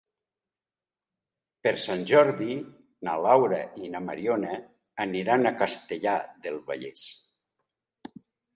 [1.67, 2.55] Per Sant Jordi
[3.09, 4.57] na Laura i na Mariona
[5.07, 6.17] aniran a Castellar
[6.49, 7.07] del Vallès.